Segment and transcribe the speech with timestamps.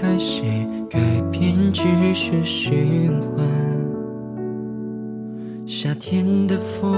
[0.00, 0.42] 开始
[0.88, 0.98] 改
[1.30, 1.82] 变，只
[2.14, 3.46] 是循环。
[5.66, 6.96] 夏天的风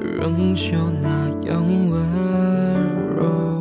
[0.00, 1.08] 仍旧那
[1.48, 2.00] 样温
[3.16, 3.60] 柔。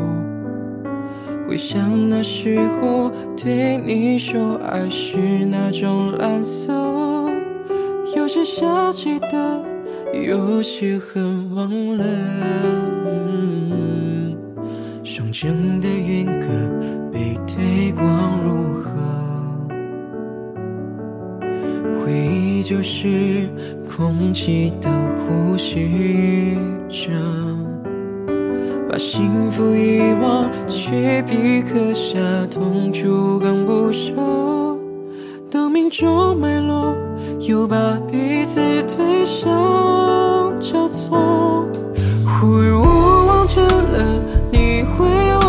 [1.47, 6.71] 回想那时候对你说，爱是那种蓝色，
[8.15, 9.65] 有些想记得，
[10.13, 12.05] 有些很忘了。
[15.03, 16.47] 双城的远隔。
[17.57, 18.91] 泪光如何？
[21.99, 23.49] 回忆就是
[23.89, 26.55] 空气的呼吸
[26.87, 27.11] 着，
[28.87, 32.19] 把幸福遗忘，却比刻下
[32.51, 34.13] 痛楚更不舍。
[35.49, 36.95] 当命中脉络
[37.39, 39.47] 又把彼此推向
[40.59, 41.65] 交错，
[42.23, 44.21] 忽而我忘记了
[44.51, 45.46] 你会有。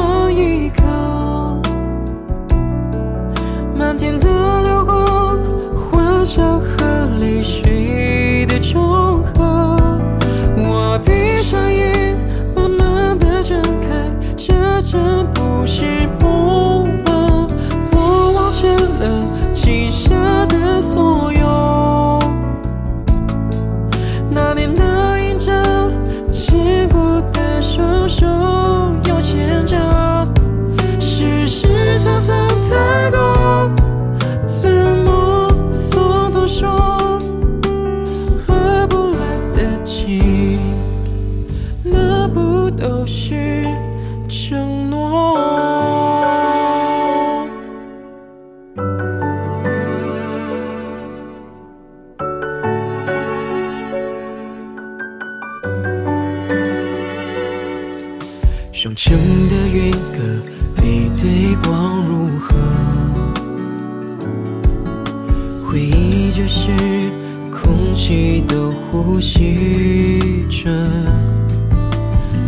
[69.18, 70.70] 呼吸着，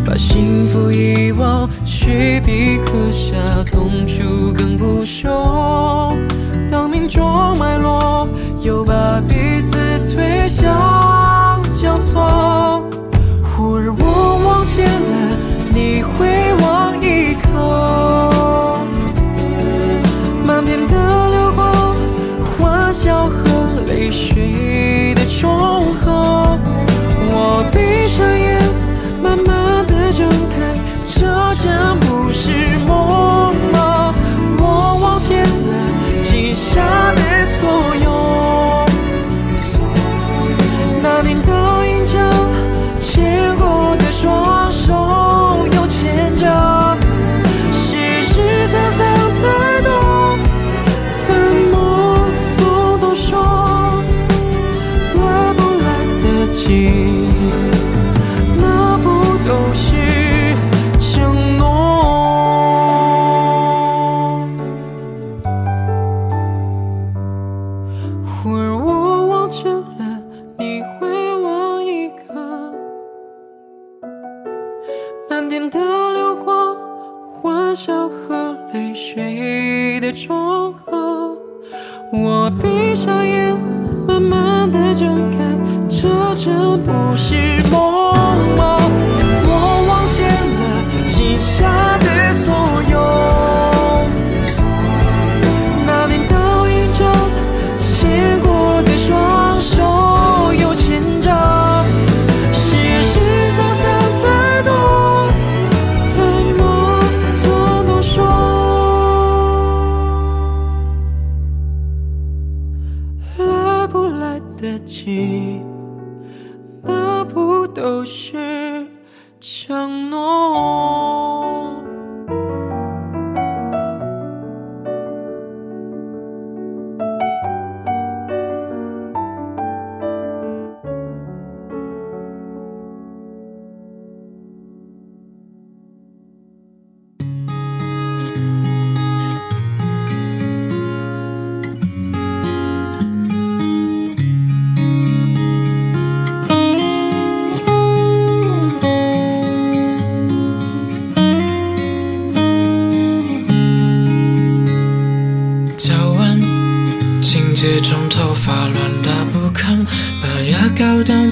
[0.06, 3.34] 把幸福遗忘，却比刻下
[3.64, 6.14] 痛楚更不朽。
[6.70, 8.28] 当命中脉络
[8.62, 9.76] 又把彼此
[10.14, 10.72] 推向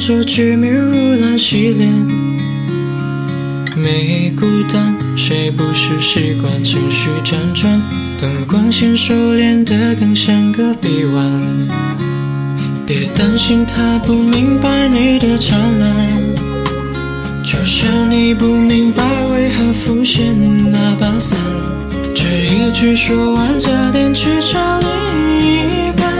[0.09, 1.93] 膏当作纸面如蓝洗脸。
[3.77, 7.79] 没孤单，谁不是习惯情绪辗转？
[8.19, 11.69] 等光线收敛得更像个臂弯。
[12.87, 16.09] 别担心，他不明白你的灿烂，
[17.45, 20.25] 就像你不明白为何浮现
[20.73, 21.39] 那把伞。
[22.15, 24.89] 这一句说完，早点去找另
[25.69, 26.11] 一半。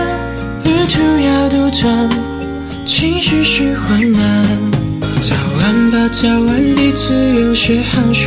[0.65, 2.09] 旅途要多长，
[3.01, 4.23] 情绪是缓慢。
[5.21, 8.27] 早安吧，早安，彼此有些寒暄，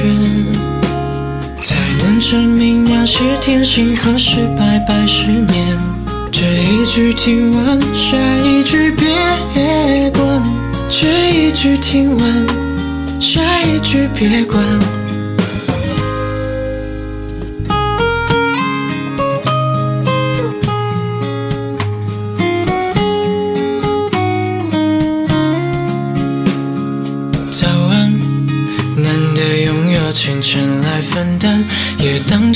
[1.60, 5.78] 才能证明那些天性何时白白失眠。
[6.32, 9.10] 这一句听完，下一句别
[10.12, 10.42] 管。
[10.90, 12.48] 这一句听完，
[13.20, 14.64] 下一句别管。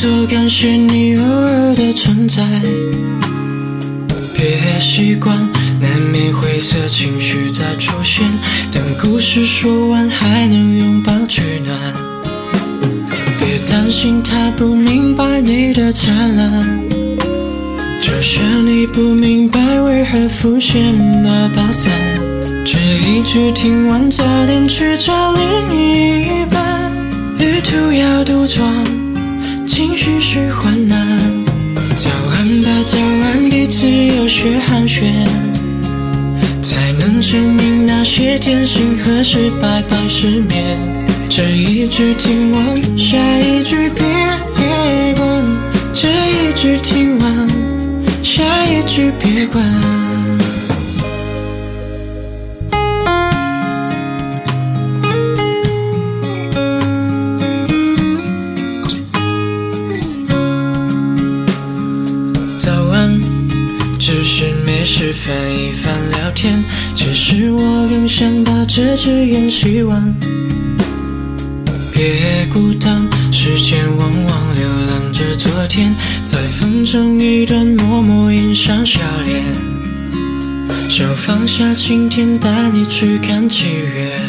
[0.05, 2.43] 也当作感谢你偶尔的存在。
[4.37, 5.35] 别习惯，
[5.81, 8.23] 难免灰色情绪在出现，
[8.71, 11.75] 等故事说完，还能拥抱取暖。
[13.39, 16.79] 别担心，他不明白你的灿烂。
[17.99, 21.91] 就像你不明白为何浮现那把伞，
[22.63, 25.41] 这一句听完，早点去找另
[25.75, 26.91] 一半。
[27.39, 28.63] 旅途要多长，
[29.75, 30.97] 情绪是缓慢。
[31.97, 35.03] 早安吧，早安，彼此有些寒暄，
[36.61, 40.79] 才能证明那些天性何时白白失眠。
[41.27, 44.05] 这一句听完，下一句别
[45.17, 45.43] 管。
[45.93, 47.49] 这一句听完，
[48.23, 50.04] 下一句别管。
[65.25, 66.63] 翻一翻聊天。
[66.93, 70.15] 其实我更想把这支烟吸完。
[71.91, 79.43] 别孤单，时间往往流浪着昨天，再分成一段默默印上笑脸。
[80.89, 84.19] 就放下晴天，带你去看七月。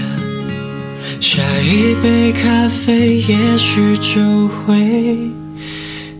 [1.21, 5.19] 下一杯咖啡，也许就会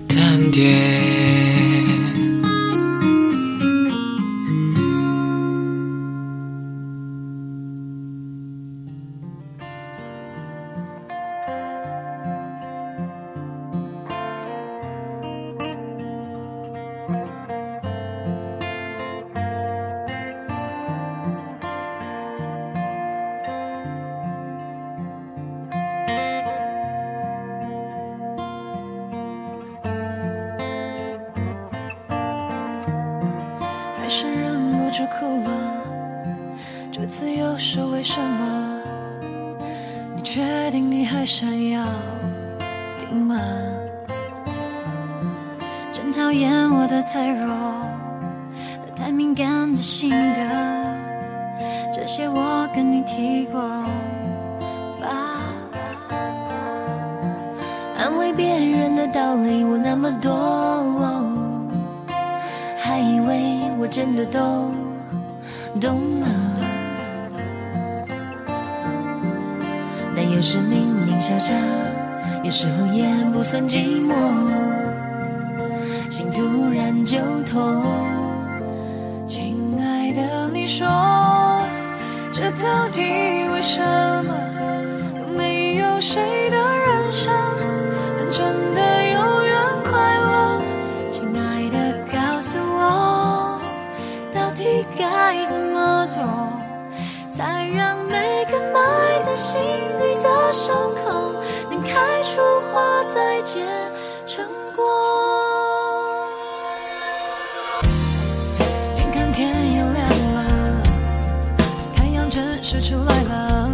[0.07, 1.46] 淡点。
[60.07, 60.31] 么多。
[62.79, 64.39] 还以为我真的都
[65.81, 66.27] 懂了，
[70.15, 71.53] 但有时明明笑着，
[72.45, 74.15] 有时候也不算寂寞，
[76.09, 76.41] 心突
[76.73, 77.83] 然就痛。
[79.27, 80.87] 亲爱的，你说
[82.31, 83.83] 这到底为什
[84.25, 84.33] 么？
[85.19, 87.35] 有没有谁的人生
[88.17, 88.96] 能真的
[99.57, 99.65] 心
[99.99, 101.33] 底的伤口
[101.71, 103.65] 能开出花，再结
[104.27, 104.45] 成
[104.75, 104.85] 果？
[108.99, 109.49] 眼看天
[109.79, 110.39] 又亮了，
[111.95, 113.71] 太阳正式出来了，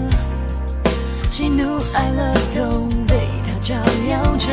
[1.29, 3.75] 喜怒哀乐都被它照
[4.09, 4.47] 耀着。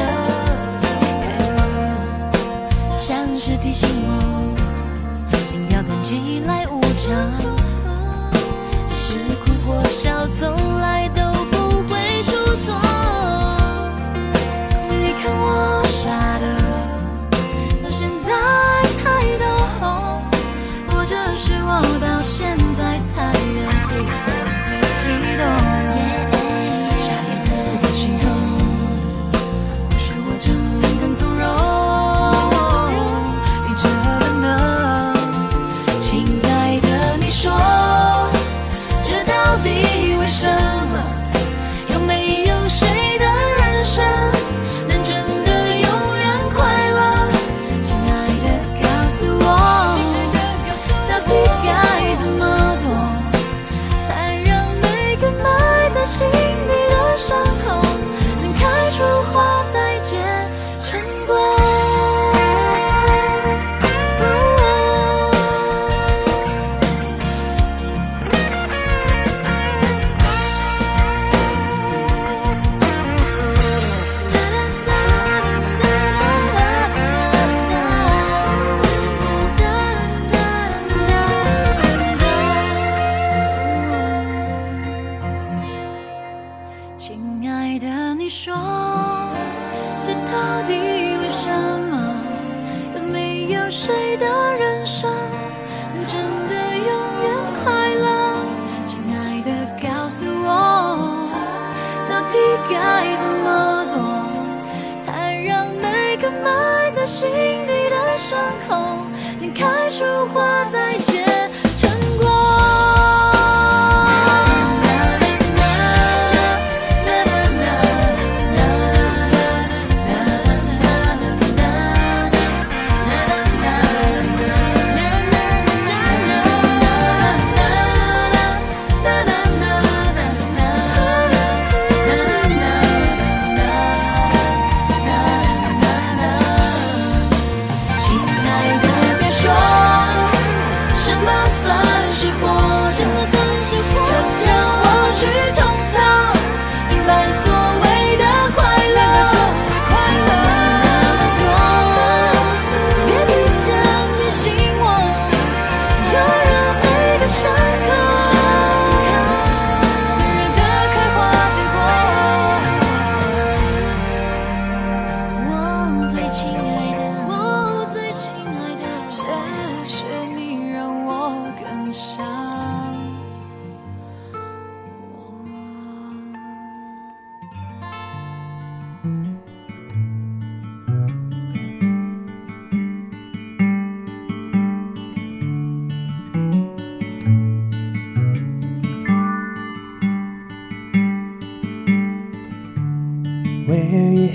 [2.98, 4.12] 像是提醒我，
[5.45, 7.09] 心跳看起来无常，
[8.88, 11.18] 只是哭或笑，从来都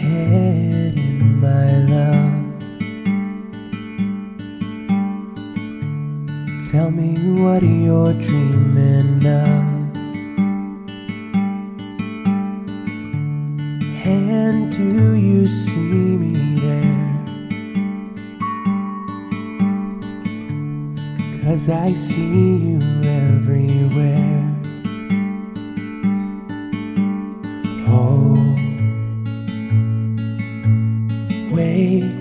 [0.05, 2.45] headed, my love?
[6.71, 9.75] Tell me what you're dreaming of.
[14.07, 17.14] And do you see me there?
[21.45, 24.54] Cause I see you everywhere.
[31.85, 32.13] way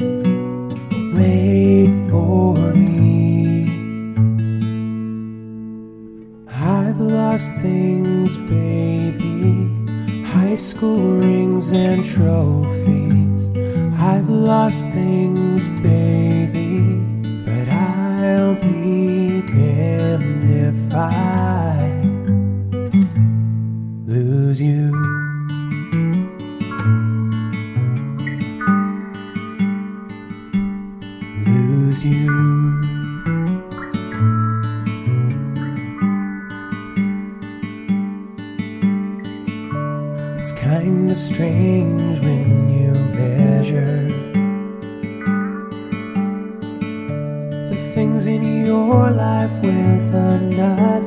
[32.02, 32.82] you.
[40.40, 44.08] It's kind of strange when you measure
[47.70, 51.03] the things in your life with another.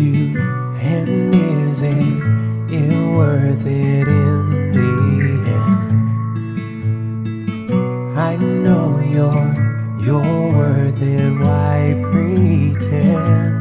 [0.00, 0.38] You.
[0.80, 1.92] And is it,
[2.72, 4.92] it worth it in the
[5.58, 5.88] end?
[8.18, 9.54] I know you're,
[10.04, 13.56] you're worth it, why pretend?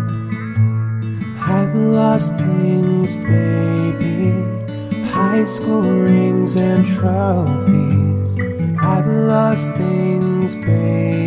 [1.39, 4.31] I've lost things, baby.
[5.09, 8.39] High school rings and trophies.
[8.79, 11.26] I've lost things, baby.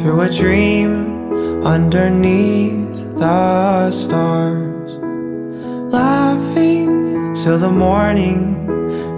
[0.00, 4.96] Through a dream underneath the stars.
[5.92, 8.66] Laughing till the morning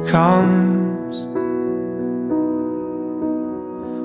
[0.09, 1.17] comes.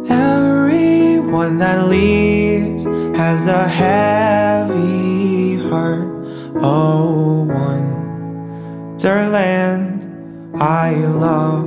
[0.08, 2.86] Everyone that leaves
[3.18, 6.08] has a heavy heart.
[6.62, 7.44] Oh,
[9.00, 10.06] Wonderland,
[10.62, 11.67] I love.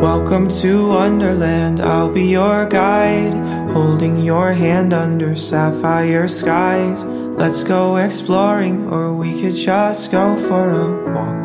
[0.00, 3.34] Welcome to Wonderland, I'll be your guide,
[3.70, 7.04] holding your hand under sapphire skies.
[7.04, 11.40] Let's go exploring, or we could just go for a walk.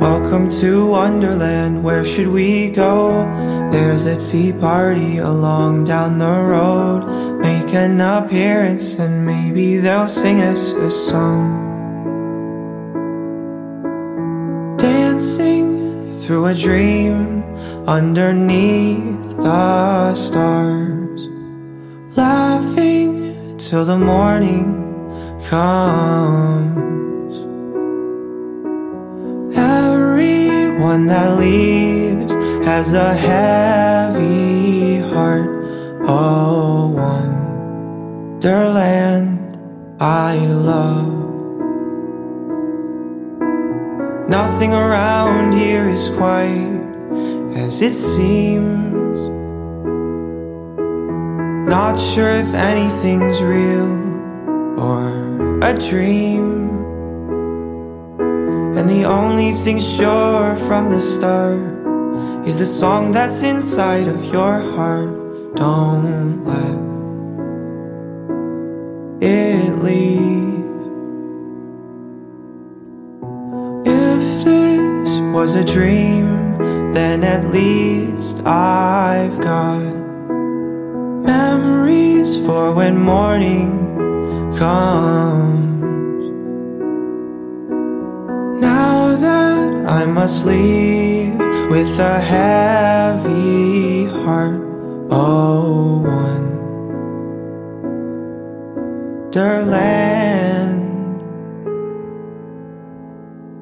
[0.00, 3.26] Welcome to Wonderland, where should we go?
[3.72, 7.40] There's a tea party along down the road.
[7.40, 11.65] Make an appearance, and maybe they'll sing us a song.
[16.26, 17.44] through a dream
[17.86, 21.28] underneath the stars,
[22.16, 24.82] laughing till the morning
[25.48, 27.36] comes.
[29.56, 32.34] Everyone that leaves
[32.66, 35.48] has a heavy heart.
[36.08, 36.88] Oh,
[38.32, 39.56] wonderland
[40.00, 41.25] I love.
[44.28, 46.82] Nothing around here is quite
[47.54, 49.28] as it seems.
[51.68, 56.70] Not sure if anything's real or a dream.
[58.76, 61.60] And the only thing sure from the start
[62.48, 65.54] is the song that's inside of your heart.
[65.54, 66.78] Don't let
[69.22, 70.35] it leave.
[75.36, 76.26] was a dream,
[76.94, 79.82] then at least I've got
[81.32, 83.70] memories for when morning
[84.56, 86.24] comes.
[88.62, 94.62] Now that I must leave with a heavy heart,
[95.10, 96.00] oh,
[99.28, 100.80] wonderland.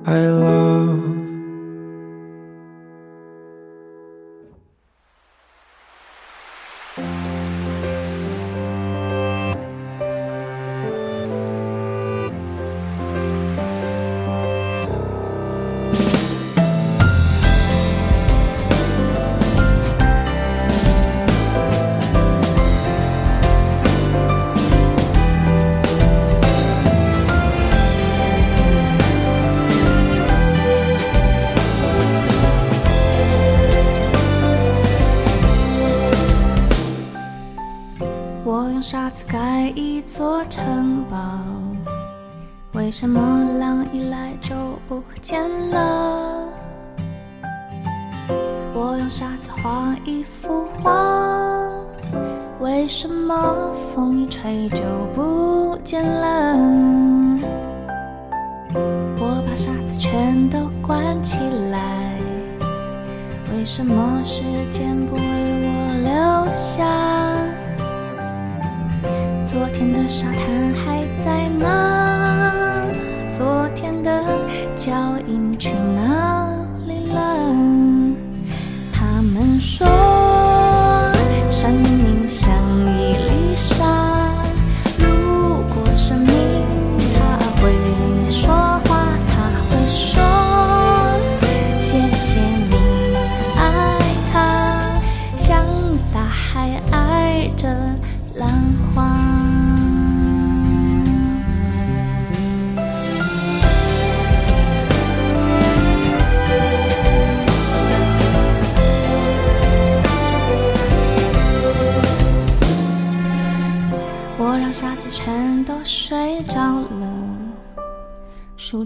[0.07, 1.04] I love
[74.05, 74.23] 的
[74.77, 74.93] 脚
[75.27, 76.55] 印去哪
[76.87, 77.94] 里了？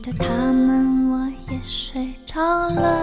[0.00, 2.97] 着他们，我也睡着了。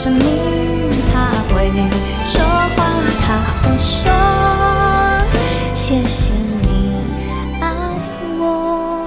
[0.00, 0.22] 生命
[1.12, 1.68] 它会
[2.24, 2.84] 说话
[3.20, 4.08] 它会说
[5.74, 6.32] 谢谢
[6.62, 6.94] 你
[7.60, 7.68] 爱
[8.38, 9.04] 我。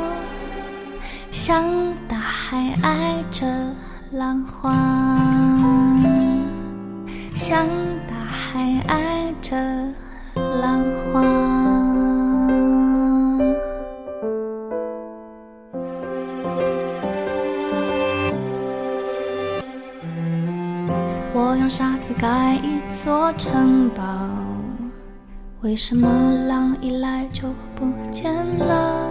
[1.32, 1.64] 像
[2.10, 3.48] 大海爱着
[4.12, 4.70] 浪花
[7.34, 7.66] 像
[8.10, 9.56] 大海爱着
[10.36, 10.84] 浪
[23.04, 24.04] 座城堡。
[25.62, 26.08] 为什么
[26.48, 29.10] 狼一来就不见了？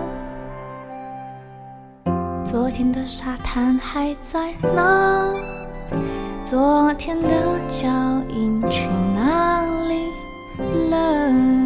[2.44, 5.34] 昨天的沙滩还在吗？
[6.44, 7.28] 昨天的
[7.66, 7.88] 脚
[8.28, 10.06] 印去哪里
[10.88, 11.59] 了？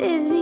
[0.00, 0.37] is me.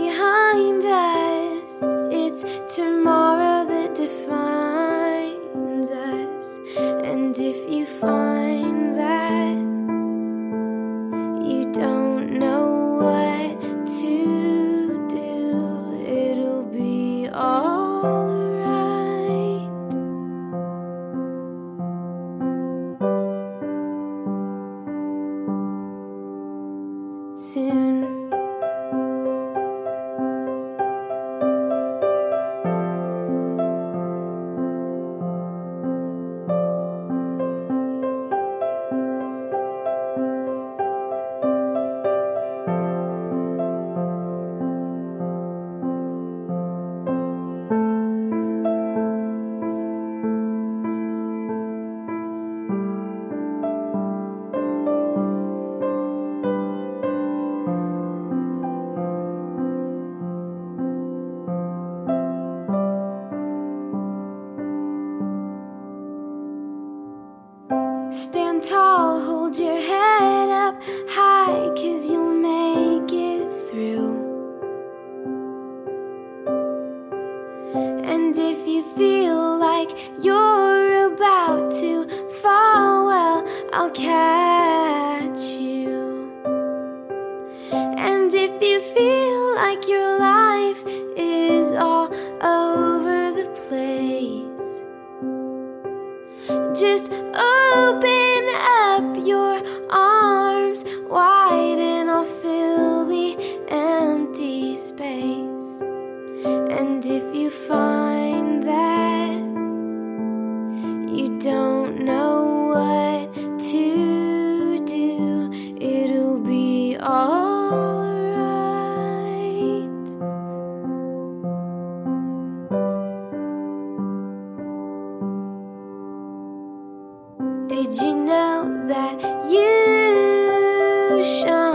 [127.77, 131.66] Did you know that you shine?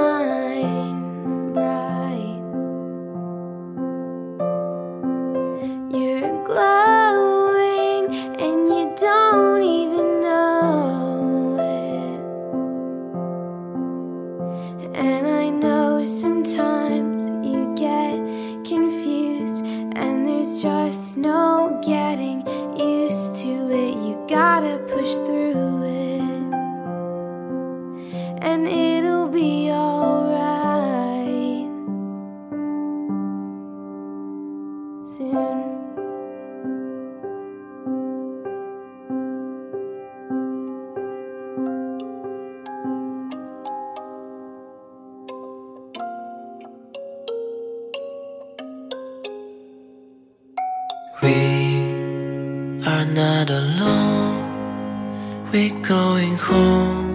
[55.99, 57.13] Going home.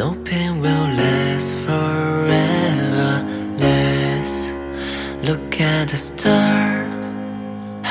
[0.00, 3.10] No pain will last forever.
[3.64, 4.36] Let's
[5.28, 7.06] look at the stars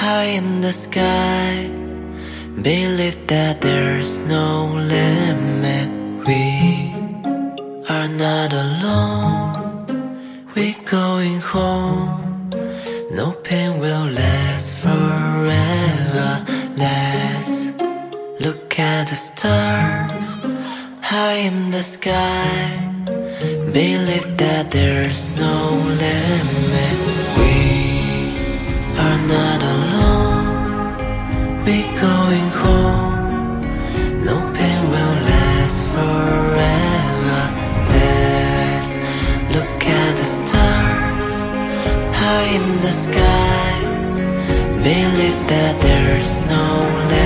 [0.02, 1.52] high in the sky.
[2.69, 4.48] Believe that there's no
[4.95, 5.88] limit.
[6.30, 6.43] We
[7.95, 9.54] are not alone.
[10.56, 12.50] We're going home.
[13.19, 15.14] No pain will last forever.
[18.75, 20.27] Look at the stars
[21.01, 23.05] high in the sky.
[23.71, 25.55] Believe that there's no
[26.03, 26.97] limit.
[27.38, 27.55] We
[28.99, 30.45] are not alone.
[31.63, 33.63] We're going home.
[34.29, 37.43] No pain will last forever.
[37.95, 38.91] Let's
[39.55, 41.38] look at the stars
[42.19, 43.73] high in the sky.
[44.83, 46.65] Believe that there's no
[47.09, 47.24] limit.